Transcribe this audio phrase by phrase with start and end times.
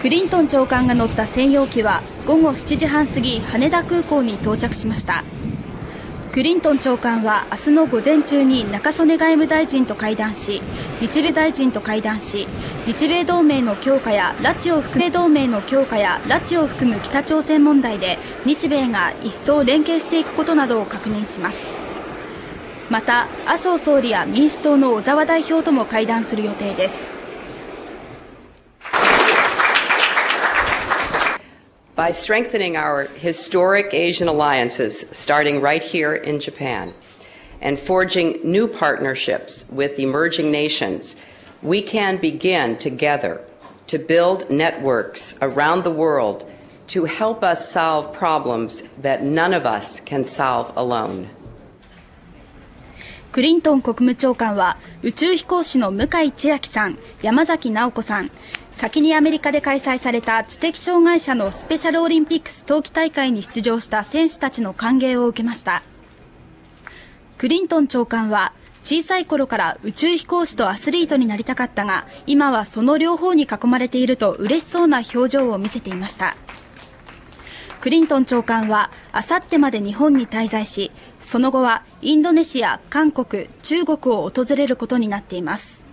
[0.00, 5.24] クリントン長官が乗った専用機は午後7時半過ぎ羽田空港に到着しました。
[6.32, 10.62] クリントン長官は明日の午前中に中曽根外務大臣と会談し
[11.00, 12.46] 日米大臣と会談し
[12.86, 21.58] 日米同盟の強化や拉致を含め同盟の強化や拉致を含む北朝鮮問題で日米が一層連携していくことなどを確認します。
[22.88, 27.19] また麻生総理や民主党の小沢代表とも会談する予定です。
[32.09, 36.93] by strengthening our historic Asian alliances, starting right here in Japan,
[37.61, 41.15] and forging new partnerships with emerging nations,
[41.61, 43.41] we can begin together
[43.87, 46.51] to build networks around the world
[46.87, 51.29] to help us solve problems that none of us can solve alone.
[53.31, 58.31] クリントン国務長官は宇宙飛行士の向井千秋さん、山崎直子さん、
[58.80, 65.82] 先にアメリカで開催された知的障害者のスペシャルオリンピックス冬季大会に出場した選手たちの歓迎を受けました。
[67.36, 76.34] クリントン長官は小さい頃から宇宙飛行士とアスリートになりたかったが今はその両方に囲まれていると嬉しそうな表情を見せていました。
[77.82, 85.89] クリントン長官はあさってまで日本に滞在しその後はインドネシア、韓国、中国を訪れることになっています。